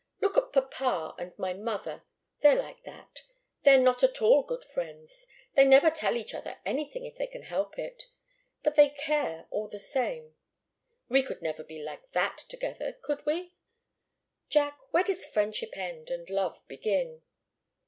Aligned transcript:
Look 0.19 0.35
at 0.35 0.51
papa 0.51 1.13
and 1.19 1.31
my 1.37 1.53
mother. 1.53 2.01
They're 2.39 2.59
like 2.59 2.81
that. 2.85 3.21
They're 3.61 3.77
not 3.77 4.01
at 4.01 4.19
all 4.19 4.41
good 4.41 4.65
friends. 4.65 5.27
They 5.53 5.63
never 5.63 5.91
tell 5.91 6.17
each 6.17 6.33
other 6.33 6.57
anything 6.65 7.05
if 7.05 7.17
they 7.19 7.27
can 7.27 7.43
help 7.43 7.77
it. 7.77 8.07
But 8.63 8.73
they 8.73 8.89
care 8.89 9.45
all 9.51 9.67
the 9.67 9.77
same. 9.77 10.35
We 11.07 11.21
could 11.21 11.43
never 11.43 11.63
be 11.63 11.79
like 11.83 12.13
that 12.13 12.39
together, 12.49 12.93
could 13.03 13.23
we? 13.27 13.53
Jack 14.49 14.79
where 14.89 15.03
does 15.03 15.23
friendship 15.23 15.77
end 15.77 16.09
and 16.09 16.27
love 16.31 16.63
begin?" 16.67 17.21